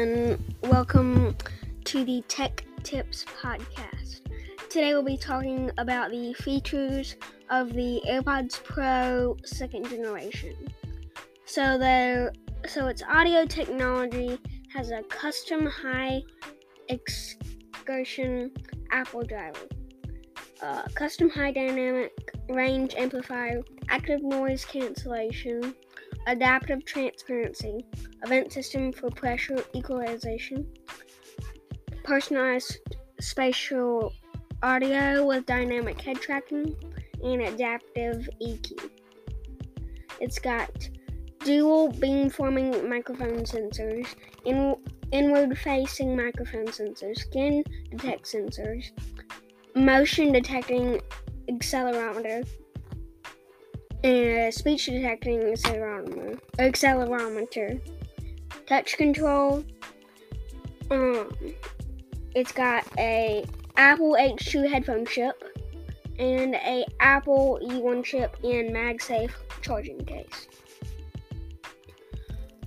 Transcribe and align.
and 0.00 0.42
welcome 0.62 1.36
to 1.84 2.06
the 2.06 2.24
Tech 2.26 2.64
Tips 2.82 3.26
Podcast. 3.38 4.22
Today 4.70 4.94
we'll 4.94 5.02
be 5.02 5.18
talking 5.18 5.70
about 5.76 6.10
the 6.10 6.32
features 6.32 7.16
of 7.50 7.74
the 7.74 8.00
AirPods 8.08 8.64
Pro 8.64 9.36
second 9.44 9.90
generation. 9.90 10.54
So 11.44 11.76
the 11.76 12.32
so 12.66 12.86
its 12.86 13.02
audio 13.02 13.44
technology 13.44 14.38
has 14.72 14.90
a 14.90 15.02
custom 15.02 15.66
high 15.66 16.22
excursion 16.88 18.52
Apple 18.92 19.22
driver, 19.24 19.68
uh, 20.62 20.84
custom 20.94 21.28
high 21.28 21.52
dynamic 21.52 22.12
range 22.48 22.94
amplifier, 22.96 23.60
active 23.90 24.22
noise 24.22 24.64
cancellation, 24.64 25.74
adaptive 26.30 26.84
transparency, 26.84 27.84
vent 28.26 28.52
system 28.52 28.92
for 28.92 29.10
pressure 29.10 29.62
equalization, 29.74 30.64
personalized 32.04 32.78
spatial 33.20 34.12
audio 34.62 35.26
with 35.26 35.44
dynamic 35.46 36.00
head 36.00 36.20
tracking, 36.20 36.74
and 37.24 37.42
adaptive 37.42 38.28
EQ. 38.40 38.90
It's 40.20 40.38
got 40.38 40.88
dual 41.40 41.92
beamforming 41.92 42.88
microphone 42.88 43.40
sensors, 43.40 44.06
in, 44.44 44.76
inward 45.10 45.58
facing 45.58 46.16
microphone 46.16 46.66
sensors, 46.66 47.18
skin 47.18 47.64
detect 47.90 48.24
sensors, 48.24 48.92
motion 49.74 50.30
detecting 50.30 51.00
accelerometer, 51.50 52.46
and 54.02 54.52
speech 54.52 54.86
detecting 54.86 55.40
accelerometer, 55.40 56.38
accelerometer, 56.58 57.80
touch 58.66 58.96
control. 58.96 59.64
Um, 60.90 61.30
it's 62.34 62.52
got 62.52 62.84
a 62.98 63.44
Apple 63.76 64.16
H2 64.18 64.68
headphone 64.68 65.06
chip 65.06 65.42
and 66.18 66.54
a 66.54 66.84
Apple 67.00 67.58
E1 67.62 68.04
chip 68.04 68.36
in 68.42 68.72
MagSafe 68.72 69.32
charging 69.62 70.04
case. 70.04 70.48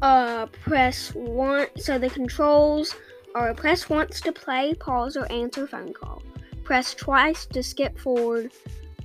Uh, 0.00 0.46
press 0.46 1.14
one. 1.14 1.68
So 1.76 1.98
the 1.98 2.10
controls 2.10 2.94
are 3.34 3.54
press 3.54 3.88
once 3.88 4.20
to 4.22 4.32
play, 4.32 4.74
pause, 4.74 5.16
or 5.16 5.30
answer 5.30 5.66
phone 5.66 5.92
call. 5.92 6.22
Press 6.64 6.94
twice 6.94 7.46
to 7.46 7.62
skip 7.62 7.98
forward. 7.98 8.52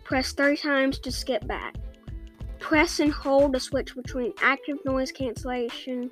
Press 0.03 0.31
three 0.31 0.57
times 0.57 0.99
to 0.99 1.11
skip 1.11 1.45
back. 1.47 1.75
Press 2.67 2.99
and 2.99 3.13
hold 3.13 3.53
to 3.53 3.61
switch 3.61 3.95
between 3.95 4.33
active 4.41 4.75
noise 4.83 5.09
cancellation 5.09 6.11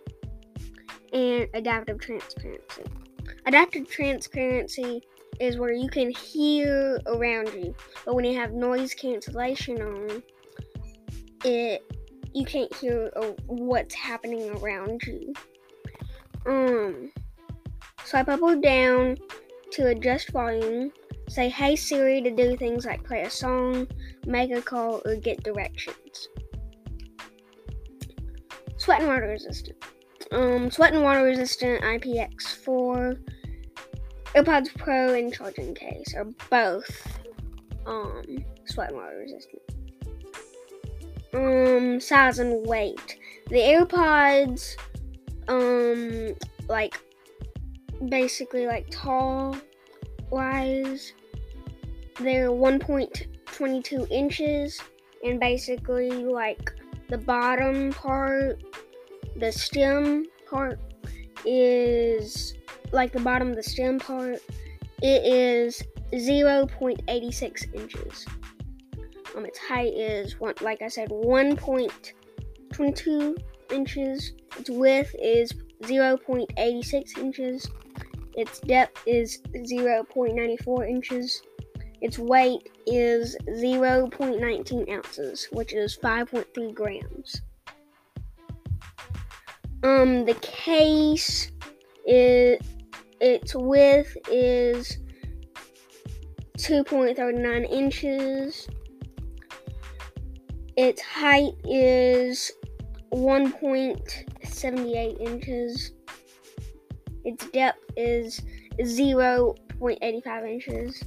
and 1.11 1.49
adaptive 1.53 1.99
transparency. 1.99 2.83
Adaptive 3.45 3.89
transparency 3.89 5.01
is 5.41 5.57
where 5.57 5.73
you 5.73 5.89
can 5.89 6.09
hear 6.11 6.97
around 7.07 7.49
you, 7.53 7.75
but 8.05 8.15
when 8.15 8.23
you 8.23 8.39
have 8.39 8.53
noise 8.53 8.93
cancellation 8.93 9.81
on, 9.81 10.23
it 11.43 11.83
you 12.33 12.45
can't 12.45 12.73
hear 12.75 13.11
uh, 13.17 13.33
what's 13.47 13.93
happening 13.93 14.49
around 14.51 15.03
you. 15.03 15.33
Um, 16.45 17.11
swipe 18.05 18.29
up 18.29 18.41
or 18.41 18.55
down 18.55 19.17
to 19.71 19.87
adjust 19.87 20.31
volume. 20.31 20.93
Say 21.27 21.49
"Hey 21.49 21.75
Siri" 21.75 22.21
to 22.21 22.31
do 22.31 22.55
things 22.55 22.85
like 22.85 23.03
play 23.03 23.23
a 23.23 23.29
song, 23.29 23.87
make 24.25 24.51
a 24.51 24.61
call, 24.61 25.01
or 25.05 25.17
get 25.17 25.43
directions. 25.43 26.29
Sweat 28.85 28.99
and 28.99 29.07
water 29.07 29.27
resistant. 29.29 29.83
Um, 30.31 30.69
sweat 30.69 30.93
and 30.93 31.01
water 31.01 31.23
resistant 31.23 31.81
IPX4 31.81 33.17
AirPods 34.35 34.77
Pro 34.77 35.15
and 35.15 35.33
charging 35.33 35.73
case 35.73 36.13
are 36.15 36.27
both 36.51 37.19
um 37.87 38.21
sweat 38.65 38.89
and 38.89 38.97
water 38.97 39.17
resistant. 39.17 39.63
Um, 41.33 41.99
size 41.99 42.37
and 42.37 42.63
weight. 42.67 43.17
The 43.49 43.55
AirPods, 43.55 44.75
um, 45.47 46.35
like 46.69 47.01
basically 48.07 48.67
like 48.67 48.85
tall 48.91 49.57
wise, 50.29 51.13
they're 52.19 52.51
1.22 52.51 54.11
inches, 54.11 54.79
and 55.23 55.39
basically 55.39 56.11
like 56.11 56.71
the 57.09 57.17
bottom 57.17 57.93
part, 57.93 58.61
the 59.35 59.51
stem 59.51 60.25
part 60.49 60.79
is 61.45 62.55
like 62.91 63.11
the 63.11 63.19
bottom 63.19 63.49
of 63.49 63.55
the 63.55 63.63
stem 63.63 63.99
part, 63.99 64.39
it 65.01 65.25
is 65.25 65.83
0.86 66.13 67.75
inches. 67.75 68.25
Um, 69.35 69.45
its 69.45 69.59
height 69.59 69.93
is 69.93 70.39
one, 70.39 70.53
like 70.61 70.81
I 70.81 70.87
said, 70.87 71.09
1.22 71.09 73.37
inches. 73.71 74.31
Its 74.57 74.69
width 74.69 75.13
is 75.21 75.51
0.86 75.81 77.17
inches. 77.17 77.67
Its 78.35 78.61
depth 78.61 79.03
is 79.05 79.41
0.94 79.53 80.89
inches. 80.89 81.41
Its 82.01 82.17
weight 82.19 82.69
is 82.85 83.37
0.19 83.47 84.91
ounces, 84.91 85.47
which 85.51 85.73
is 85.73 85.97
5.3 85.97 86.73
grams. 86.73 87.41
Um, 89.85 90.25
the 90.25 90.33
case 90.41 91.51
is 92.07 92.59
its 93.21 93.53
width 93.53 94.17
is 94.31 94.97
2.39 96.57 97.71
inches. 97.71 98.67
Its 100.75 100.99
height 101.03 101.53
is 101.65 102.51
1.78 103.13 105.21
inches. 105.21 105.91
Its 107.23 107.47
depth 107.51 107.83
is 107.95 108.41
0.85 108.79 110.51
inches. 110.51 111.03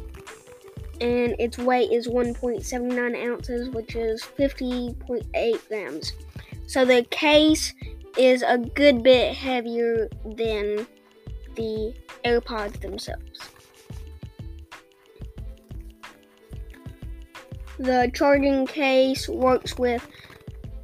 And 1.01 1.35
its 1.41 1.59
weight 1.59 1.91
is 1.91 2.07
1.79 2.07 3.27
ounces, 3.27 3.71
which 3.71 3.97
is 3.97 4.23
50.8 4.23 5.69
grams. 5.69 6.13
So 6.69 6.85
the 6.85 7.03
case 7.11 7.75
is 8.17 8.43
a 8.43 8.59
good 8.59 9.03
bit 9.03 9.35
heavier 9.35 10.09
than 10.25 10.87
the 11.55 11.95
AirPods 12.25 12.81
themselves. 12.81 13.51
The 17.79 18.11
charging 18.13 18.67
case 18.67 19.29
works 19.29 19.79
with 19.79 20.07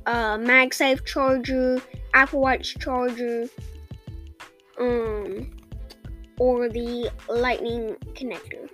a 0.07 0.39
MagSafe 0.39 1.05
charger, 1.05 1.81
Apple 2.13 2.41
Watch 2.41 2.79
charger, 2.79 3.49
um, 4.79 5.51
or 6.39 6.69
the 6.69 7.11
Lightning 7.29 7.97
connector. 8.15 8.69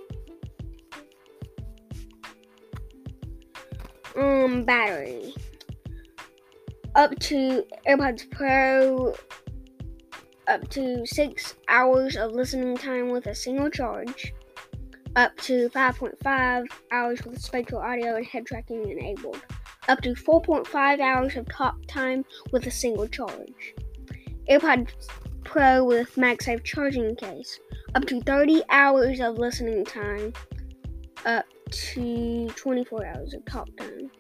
Um, 4.17 4.65
battery. 4.65 5.35
Up 7.01 7.19
to 7.21 7.65
AirPods 7.89 8.31
Pro, 8.31 9.15
up 10.47 10.69
to 10.69 11.07
six 11.07 11.55
hours 11.67 12.15
of 12.15 12.33
listening 12.33 12.77
time 12.77 13.09
with 13.09 13.27
a 13.27 13.35
single 13.35 13.71
charge 13.71 14.35
up 15.17 15.35
to 15.39 15.71
5.5 15.71 16.67
hours 16.93 17.25
with 17.25 17.41
spatial 17.41 17.79
audio 17.79 18.17
and 18.17 18.27
head 18.27 18.45
tracking 18.45 18.91
enabled, 18.91 19.41
up 19.89 20.03
to 20.03 20.11
4.5 20.11 21.01
hours 21.01 21.37
of 21.37 21.49
talk 21.49 21.79
time 21.89 22.23
with 22.53 22.67
a 22.67 22.71
single 22.71 23.09
charge. 23.09 23.75
AirPods 24.51 24.91
Pro 25.43 25.83
with 25.83 26.15
MagSafe 26.17 26.63
charging 26.65 27.17
case, 27.17 27.61
up 27.95 28.05
to 28.09 28.21
30 28.21 28.63
hours 28.69 29.21
of 29.21 29.39
listening 29.39 29.87
time, 29.87 30.35
up 31.25 31.47
to 31.71 32.49
24 32.57 33.07
hours 33.07 33.33
of 33.33 33.43
talk 33.47 33.75
time. 33.79 34.11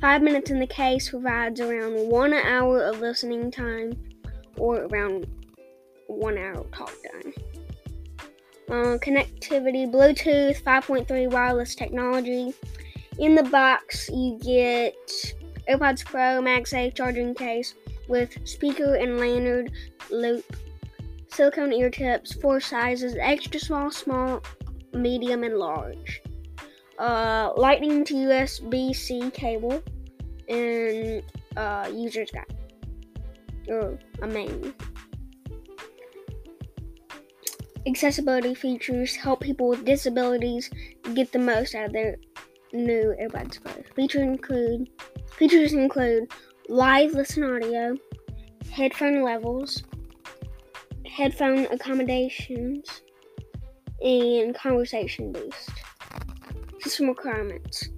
5 0.00 0.22
minutes 0.22 0.50
in 0.50 0.60
the 0.60 0.66
case 0.66 1.10
provides 1.10 1.60
around 1.60 1.94
1 2.08 2.32
hour 2.32 2.82
of 2.84 3.00
listening 3.00 3.50
time 3.50 3.92
or 4.56 4.84
around 4.84 5.26
1 6.06 6.38
hour 6.38 6.60
of 6.60 6.70
talk 6.70 6.92
time. 7.12 7.32
Uh, 8.68 8.98
connectivity, 8.98 9.90
Bluetooth 9.90 10.62
5.3 10.62 11.30
wireless 11.30 11.74
technology. 11.74 12.52
In 13.18 13.34
the 13.34 13.42
box, 13.44 14.08
you 14.10 14.38
get 14.42 14.94
AirPods 15.68 16.04
Pro 16.04 16.40
MagSafe 16.42 16.94
charging 16.94 17.34
case 17.34 17.74
with 18.08 18.36
speaker 18.46 18.94
and 18.94 19.18
lanyard 19.18 19.72
loop, 20.10 20.44
silicone 21.28 21.72
ear 21.72 21.90
tips, 21.90 22.34
four 22.34 22.60
sizes 22.60 23.16
extra 23.20 23.58
small, 23.58 23.90
small, 23.90 24.42
medium, 24.92 25.42
and 25.42 25.58
large. 25.58 26.22
Uh, 26.98 27.52
lightning 27.56 28.04
to 28.04 28.14
USB 28.14 28.94
C 28.94 29.30
cable, 29.30 29.82
and 30.48 31.22
uh, 31.56 31.88
user's 31.92 32.30
guide, 32.30 32.56
or 33.68 33.98
a 34.22 34.26
manual. 34.26 34.72
accessibility 37.88 38.54
features 38.54 39.16
help 39.16 39.40
people 39.40 39.68
with 39.68 39.84
disabilities 39.84 40.70
get 41.14 41.32
the 41.32 41.38
most 41.38 41.74
out 41.74 41.86
of 41.86 41.92
their 41.92 42.16
new 42.72 43.14
Pro. 43.30 43.72
Features 43.96 44.22
include 44.22 44.90
features 45.36 45.72
include 45.72 46.30
live 46.68 47.12
listen 47.12 47.42
audio, 47.42 47.96
headphone 48.70 49.22
levels, 49.22 49.82
headphone 51.06 51.66
accommodations, 51.66 53.02
and 54.02 54.54
conversation 54.54 55.32
boost. 55.32 55.70
System 56.80 57.08
requirements. 57.08 57.88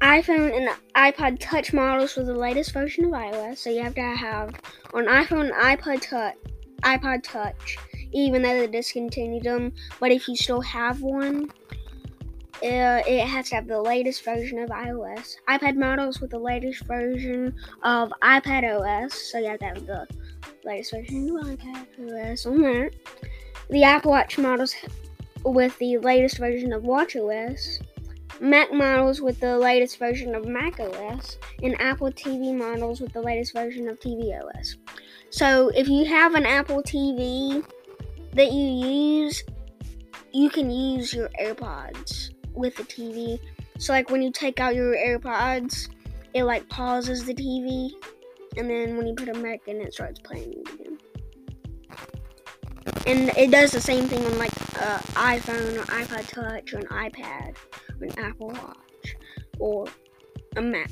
iPhone 0.00 0.56
and 0.56 0.68
iPod 0.96 1.38
Touch 1.38 1.72
models 1.72 2.16
with 2.16 2.26
the 2.26 2.34
latest 2.34 2.72
version 2.72 3.04
of 3.04 3.12
iOS. 3.12 3.58
So 3.58 3.70
you 3.70 3.82
have 3.82 3.94
to 3.94 4.00
have 4.00 4.54
on 4.92 5.06
iPhone 5.06 5.52
and 5.52 5.80
iPod 5.80 6.02
Touch, 6.02 6.34
iPod 6.82 7.22
Touch, 7.22 7.78
even 8.12 8.42
though 8.42 8.58
they 8.58 8.66
discontinued 8.66 9.44
them. 9.44 9.72
But 10.00 10.10
if 10.10 10.26
you 10.26 10.34
still 10.34 10.60
have 10.62 11.00
one, 11.02 11.50
uh, 12.62 13.02
it 13.06 13.26
has 13.26 13.48
to 13.50 13.56
have 13.56 13.66
the 13.66 13.80
latest 13.80 14.24
version 14.24 14.58
of 14.58 14.70
iOS. 14.70 15.36
iPad 15.48 15.76
models 15.76 16.20
with 16.20 16.30
the 16.30 16.38
latest 16.38 16.84
version 16.84 17.54
of 17.82 18.12
iPad 18.22 18.64
OS. 18.64 19.14
So 19.14 19.38
you 19.38 19.48
have 19.48 19.60
to 19.60 19.66
have 19.66 19.86
the 19.86 20.06
latest 20.64 20.92
version 20.92 21.28
of 21.36 21.46
iPad 21.46 22.32
OS 22.32 22.46
on 22.46 22.62
that. 22.62 22.90
The 23.70 23.84
Apple 23.84 24.10
Watch 24.10 24.38
models 24.38 24.74
with 25.44 25.76
the 25.78 25.98
latest 25.98 26.38
version 26.38 26.72
of 26.72 26.82
WatchOS. 26.82 27.80
Mac 28.42 28.72
models 28.72 29.20
with 29.20 29.38
the 29.38 29.56
latest 29.56 30.00
version 30.00 30.34
of 30.34 30.48
Mac 30.48 30.80
OS, 30.80 31.38
and 31.62 31.80
Apple 31.80 32.10
TV 32.10 32.52
models 32.52 33.00
with 33.00 33.12
the 33.12 33.22
latest 33.22 33.54
version 33.54 33.88
of 33.88 34.00
tvOS. 34.00 34.74
So, 35.30 35.68
if 35.68 35.86
you 35.86 36.04
have 36.06 36.34
an 36.34 36.44
Apple 36.44 36.82
TV 36.82 37.64
that 38.32 38.50
you 38.50 38.66
use, 38.66 39.44
you 40.32 40.50
can 40.50 40.72
use 40.72 41.14
your 41.14 41.28
AirPods 41.40 42.30
with 42.52 42.74
the 42.74 42.82
TV. 42.82 43.38
So, 43.78 43.92
like 43.92 44.10
when 44.10 44.22
you 44.22 44.32
take 44.32 44.58
out 44.58 44.74
your 44.74 44.96
AirPods, 44.96 45.88
it 46.34 46.42
like 46.42 46.68
pauses 46.68 47.24
the 47.24 47.34
TV, 47.34 47.92
and 48.56 48.68
then 48.68 48.96
when 48.96 49.06
you 49.06 49.14
put 49.14 49.26
them 49.26 49.40
back 49.44 49.68
in, 49.68 49.80
it 49.80 49.94
starts 49.94 50.18
playing. 50.18 50.64
And 53.06 53.30
it 53.36 53.50
does 53.50 53.72
the 53.72 53.80
same 53.80 54.06
thing 54.06 54.24
on 54.24 54.38
like 54.38 54.52
uh, 54.80 54.98
iPhone 55.14 55.78
or 55.78 55.84
iPod 55.86 56.28
Touch 56.28 56.72
or 56.72 56.78
an 56.78 56.86
iPad 56.86 57.56
or 58.00 58.06
an 58.06 58.18
Apple 58.18 58.48
Watch 58.48 59.16
or 59.58 59.86
a 60.56 60.62
Mac. 60.62 60.90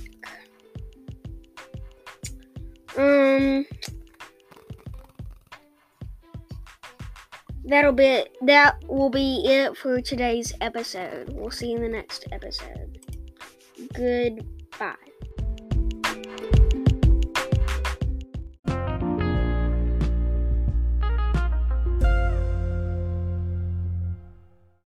Um, 2.97 3.65
that'll 7.65 7.93
be 7.93 8.25
that 8.43 8.77
will 8.89 9.11
be 9.11 9.43
it 9.47 9.77
for 9.77 10.01
today's 10.01 10.53
episode. 10.61 11.33
We'll 11.33 11.53
see 11.53 11.71
you 11.71 11.77
in 11.77 11.83
the 11.83 11.89
next 11.89 12.27
episode. 12.33 12.99
Goodbye. 13.95 14.97